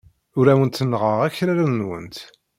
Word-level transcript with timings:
Ur 0.37 0.45
awent-neɣɣeɣ 0.53 1.19
akraren-nwent. 1.27 2.17